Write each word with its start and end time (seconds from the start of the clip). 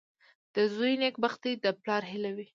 •د 0.55 0.57
زوی 0.73 0.93
نېکبختي 1.03 1.51
د 1.63 1.65
پلار 1.81 2.03
هیله 2.11 2.31
وي. 2.35 2.47